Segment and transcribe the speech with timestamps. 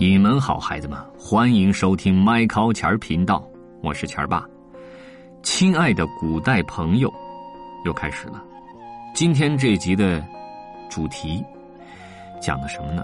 [0.00, 3.44] 你们好，孩子们，欢迎收听麦考钱儿频道，
[3.82, 4.46] 我是钱儿爸。
[5.42, 7.12] 亲爱的古代朋友，
[7.84, 8.40] 又开始了。
[9.12, 10.24] 今天这集的
[10.88, 11.44] 主题
[12.40, 13.02] 讲的什么呢？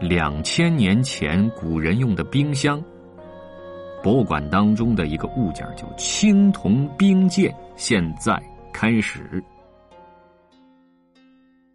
[0.00, 2.82] 两千年前古人用的冰箱。
[4.02, 8.36] 博物馆当中的一个物件叫青铜冰鉴，现在
[8.72, 9.40] 开始。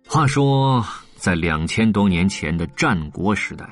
[0.06, 0.84] 话说，
[1.16, 3.66] 在两千多年前的战国时代。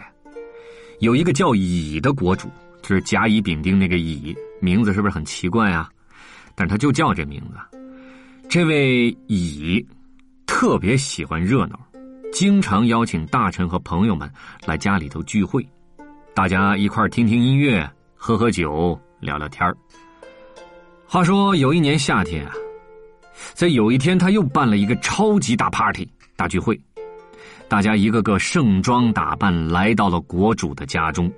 [1.00, 2.50] 有一个叫乙的国主，
[2.82, 5.90] 就是甲乙丙丁那个乙，名字是不是很奇怪啊？
[6.56, 7.78] 但他就叫这名字。
[8.48, 9.86] 这位乙
[10.46, 11.80] 特别喜欢热闹，
[12.32, 14.32] 经常邀请大臣和朋友们
[14.66, 15.68] 来家里头聚会，
[16.34, 19.70] 大家一块听听音乐、喝喝酒、聊聊天
[21.06, 22.54] 话说有一年夏天啊，
[23.54, 26.80] 在有一天他又办了一个超级大 party 大聚会。
[27.68, 31.32] 大家一个个盛装打扮来到了国主的家中，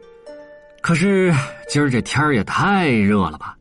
[0.81, 1.33] 可是
[1.69, 3.57] 今儿这天也太热了吧！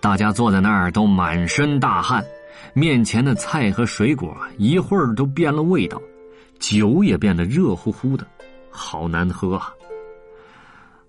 [0.00, 2.22] 大家坐在那儿都满身大汗，
[2.74, 6.00] 面前的菜和水果一会儿都变了味道，
[6.60, 8.26] 酒也变得热乎乎的，
[8.70, 9.72] 好难喝啊！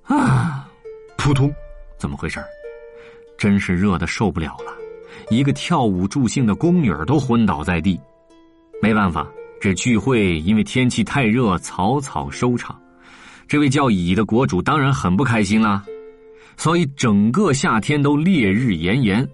[0.03, 0.69] 啊，
[1.17, 1.53] 扑通，
[1.97, 2.39] 怎么回事？
[3.37, 4.73] 真是热的受不了了，
[5.29, 7.99] 一个跳舞助兴的宫女都昏倒在地，
[8.81, 9.27] 没办法。
[9.59, 12.79] 这聚会因为天气太热，草草收场。
[13.47, 15.83] 这位叫乙的国主当然很不开心啦，
[16.57, 19.27] 所以整个夏天都烈日炎炎，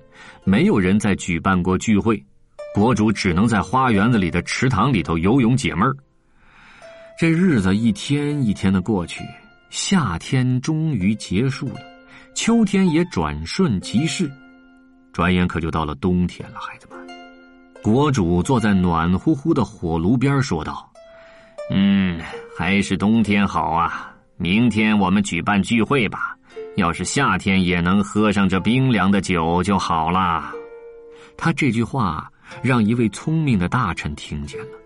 [0.44, 2.22] 没有人再举办过聚会。
[2.74, 5.96] 国主只能在花园子里的池塘里头游泳解闷儿。
[7.20, 9.24] 这日子一天一天的过去，
[9.70, 11.76] 夏天终于结束了，
[12.34, 14.32] 秋天也转瞬即逝，
[15.12, 17.01] 转眼可就到了冬天了，孩子们。
[17.84, 20.88] 国主坐在暖乎乎的火炉边说道
[21.72, 22.22] ：“嗯，
[22.56, 24.14] 还是冬天好啊！
[24.38, 26.36] 明天我们举办聚会吧。
[26.78, 30.52] 要是夏天也能喝上这冰凉的酒就好了。”
[31.36, 34.78] 他这句话让一位聪明的大臣听见了。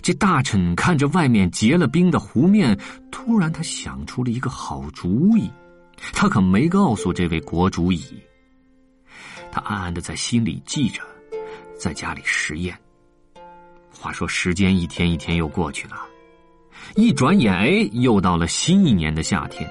[0.00, 2.78] 这大臣看着外面结了冰的湖面，
[3.10, 5.50] 突然他想出了一个好主意。
[6.12, 8.22] 他可没告诉这位国主乙，
[9.50, 11.02] 他暗暗的在心里记着。
[11.78, 12.76] 在家里实验。
[13.90, 15.96] 话说时间一天一天又过去了，
[16.94, 19.68] 一转眼哎，又到了新一年的夏天。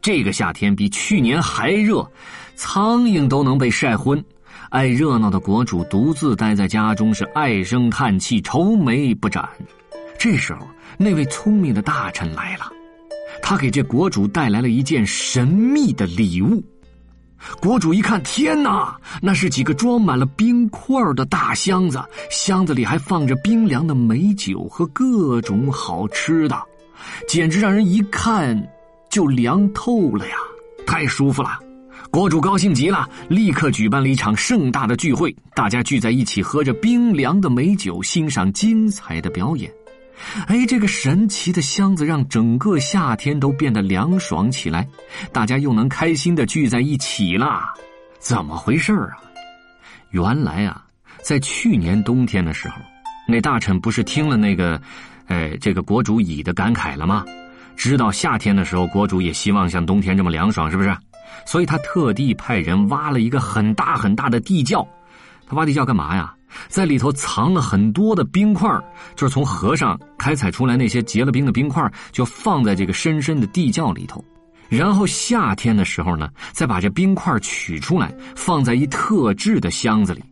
[0.00, 2.08] 这个夏天比去年还热，
[2.56, 4.24] 苍蝇都能被晒昏。
[4.70, 9.48] 爱热闹的国主独自待在家中，是唉声叹气，愁眉不展。
[10.18, 12.70] 这时候，那位聪明的大臣来了，
[13.42, 16.62] 他给这国主带来了一件神秘的礼物。
[17.60, 18.96] 国主一看，天哪！
[19.22, 26.60] 那是几个装满了冰块的大箱子，箱子里还放着冰凉的美酒和各种好吃的，
[27.26, 28.60] 简直让人一看
[29.10, 30.36] 就凉透了呀！
[30.86, 31.58] 太舒服了，
[32.10, 39.70] 国主高兴极了，立刻举办了一场盛大的聚会，大家聚在一起，喝着冰凉的美酒，欣赏精彩的表演。
[40.46, 44.86] 哎，这个神奇的箱子让整个夏天都变得凉爽起来，
[45.32, 47.72] 大家又能开心的聚在一起啦。
[48.18, 49.16] 怎么回事啊？
[50.10, 50.84] 原来啊，
[51.22, 52.76] 在去年冬天的时候，
[53.26, 54.80] 那大臣不是听了那个，
[55.26, 57.24] 哎，这个国主乙的感慨了吗？
[57.76, 60.96] 知道夏天的时候国主也希望像冬天这么凉爽，是不是？
[61.46, 64.86] 所以他特地派人挖了一个很大很大的地窖。
[65.46, 66.34] 他挖地窖干嘛呀？
[66.66, 68.68] 在里头藏了很多的冰块，
[69.14, 74.24] 就是从河上开采出来那些结了冰的冰块，就放在这个深深的地窖里头。
[74.68, 80.22] 然后夏天的时候呢，再把这冰块取出来，放在一特制的箱子里，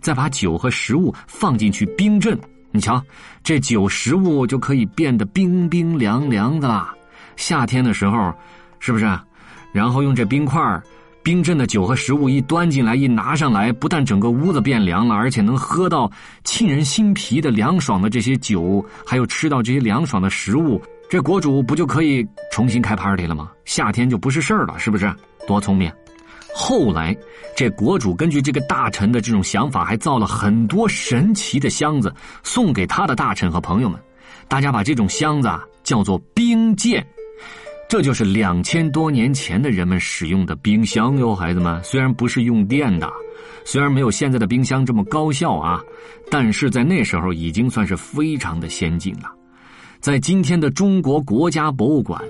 [0.00, 2.38] 再把酒和食物放进去冰镇。
[2.72, 3.00] 你瞧，
[3.44, 6.92] 这酒食物就可以变得冰冰凉凉的啦。
[7.36, 8.34] 夏天的时候，
[8.80, 9.04] 是不是？
[9.72, 10.60] 然后用这冰块。
[11.24, 16.08] 冰镇的酒和食物一端进来，一拿上来，不但整个屋子变凉了，而且能喝到
[16.44, 23.50] 沁人心脾的凉爽的这些酒，还有吃到这些凉爽的食物，这国主不就可以重新开 party 了吗？
[23.64, 25.10] 夏天就不是事儿了，是不是？
[25.46, 25.90] 多聪明！
[26.54, 27.16] 后来，
[27.56, 33.98] 这国主根据这个大臣的这种想法，还造了很多神奇的箱子送给他的大臣和朋友们，
[34.46, 35.50] 大家把这种箱子
[35.82, 37.04] 叫做冰鉴。
[37.94, 41.80] 这就是两千多年前的人们使用的冰箱哟，孩子们。
[41.84, 43.08] 虽然不是用电的，
[43.64, 45.80] 虽然没有现在的冰箱这么高效啊，
[46.28, 49.32] 但是在那时候已经算是非常的先进了。
[50.00, 52.20] 在今天的中国国家博物馆，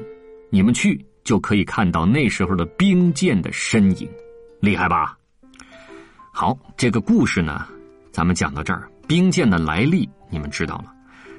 [0.51, 4.07] 你们去就可以看到那时候的冰剑的身影，
[4.61, 5.17] 厉害吧？
[6.31, 7.67] 好，这个故事呢，
[8.13, 10.93] 咱们讲到这儿，冰剑的来历你们知道了。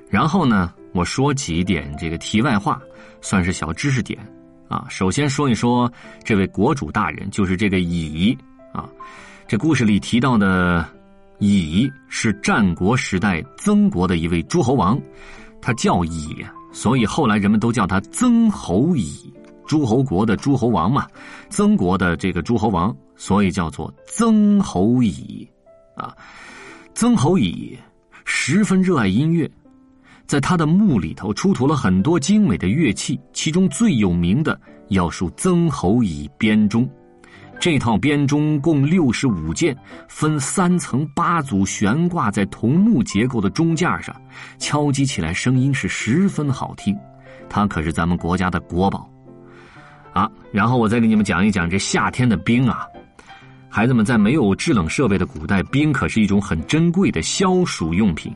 [0.09, 2.81] 然后呢，我说几点这个题外话。
[3.21, 4.19] 算是小知识点
[4.67, 4.85] 啊。
[4.89, 5.91] 首先说一说
[6.23, 8.37] 这位国主大人，就是这个乙
[8.73, 8.89] 啊。
[9.47, 10.87] 这故事里提到的
[11.39, 14.99] 乙是战国时代曾国的一位诸侯王，
[15.61, 19.33] 他叫乙，所以后来人们都叫他曾侯乙。
[19.67, 21.07] 诸侯国的诸侯王嘛，
[21.49, 25.47] 曾国的这个诸侯王，所以叫做曾侯乙
[25.95, 26.15] 啊。
[26.93, 27.75] 曾侯乙
[28.25, 29.49] 十分热爱音乐。
[30.27, 36.89] 在他的墓里头出土了很多精美的乐器，其中最有名的要数曾侯乙编钟。
[37.57, 39.75] 这套编钟共六十五件，
[40.09, 44.13] 分三层八组悬挂在桐木结构的钟架上，
[44.57, 46.95] 敲击起来声音是十分好听。
[47.47, 49.09] 它可是咱们国家的国宝
[50.11, 50.29] 啊！
[50.51, 52.85] 然后我再给你们讲一讲这夏天的冰啊，
[53.69, 58.35] 孩子们在没有制冷设备的古代，冰可是一种很珍贵的消暑用品。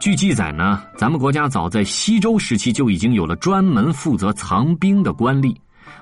[0.00, 5.54] 据记载呢，咱们国家早在西周时期就已经有了专门负责藏冰的官吏。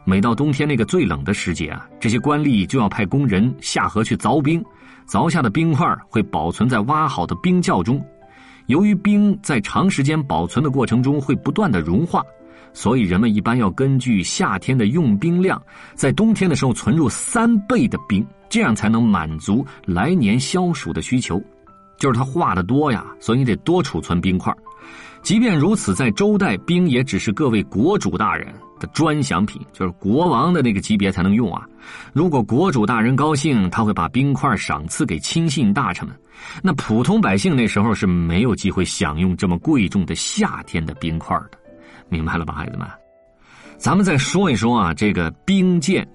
[0.04, 4.64] 每到冬天那个最冷的时节啊，这些官吏就要派工人下河去凿冰，
[5.08, 8.00] 凿下的冰块会保存在挖好的冰窖中。
[8.66, 12.22] 由于冰在长时间保存的过程中会不断的融化，
[12.72, 15.60] 所以人们一般要根据夏天的用冰量，
[15.96, 21.42] 在冬天的时候存入三倍的冰，这样才能满足来年消暑的需求。
[21.98, 24.54] 就是他化的多呀，所以你得多储存冰块。
[25.20, 31.66] 即便如此，在周代，冰也只是各位国主大人的专享品，就是国王的那个级别才能用啊。
[32.12, 36.16] 如果国主大人高兴，他会把冰块赏赐给亲信大臣们。
[36.62, 41.58] 那普通百姓那时候是没有机会享用这么贵重的夏天的冰块的，
[42.08, 42.86] 明白了吧，孩子们？
[43.76, 46.08] 咱们再说一说啊，这个冰鉴，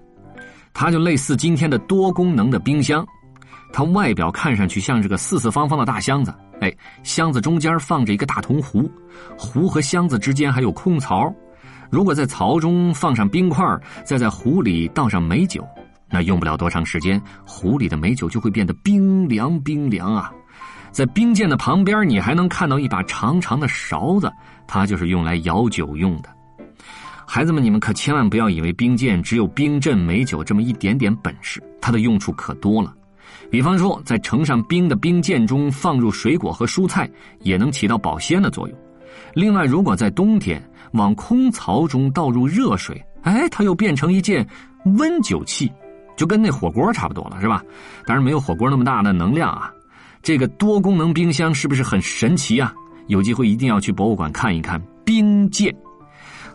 [0.74, 3.06] 它就类似今天的多功能的冰箱。
[3.74, 6.32] 它外表看上去像是个四四方方的大箱子，
[6.62, 6.72] 哎，
[7.02, 8.90] 箱子中间放着一个大铜壶，
[9.36, 11.34] 壶和箱子之间还有空槽。
[11.90, 13.66] 如果在槽中放上冰块，
[14.06, 15.68] 再在壶里倒上美酒，
[16.08, 20.32] 那用不了多长时间，壶里的美酒就会变得冰凉冰凉啊！
[20.92, 24.32] 在冰剑的旁边，你还能看到一把长长的勺子，
[24.68, 26.30] 它就是用来舀酒用的。
[27.26, 32.94] 孩子们，你们可千万不要以为冰剑只有冰镇美酒这么一点点本事，它的用处可多了。
[33.50, 37.10] 比方说，在盛上冰的冰鉴中放入水果和蔬菜，
[37.42, 38.78] 也能起到保鲜的作用。
[39.34, 40.62] 另外，如果在冬天
[40.94, 44.48] 往空槽中倒入热水，哎，它又变成一件
[44.98, 45.72] 温酒器，
[46.16, 47.64] 就跟那火锅差不多了，是吧？
[48.06, 49.72] 当然没有火锅那么大的能量啊。
[50.22, 52.74] 这个多功能冰箱是不是很神奇啊？
[53.08, 55.76] 有机会一定要去博物馆看一看冰鉴。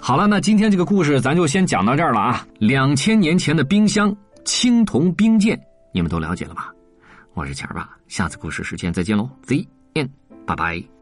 [0.00, 2.46] 好了，那今天这个故事咱就先讲到这儿了啊。
[2.58, 4.14] 两千年前的冰箱
[4.44, 5.60] 青铜冰鉴。
[5.92, 6.72] 你们都了解了吧？
[7.34, 10.08] 我是钱儿爸，下次故事时间再见喽，，Z N，，
[10.46, 10.97] 拜拜。